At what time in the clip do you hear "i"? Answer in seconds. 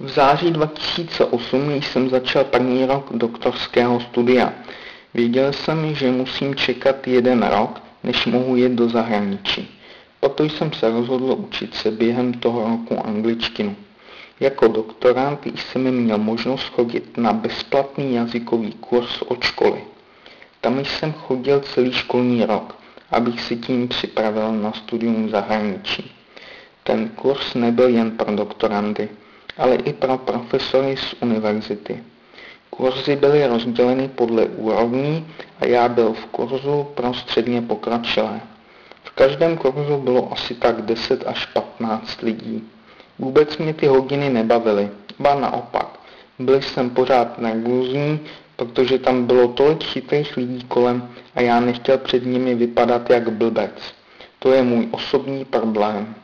29.76-29.92